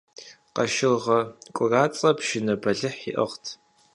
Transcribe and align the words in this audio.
Къашыргъэ 0.55 1.19
КӀурацэ 1.55 2.09
пшынэ 2.17 2.55
бэлыхь 2.61 3.03
иӀыгът. 3.11 3.45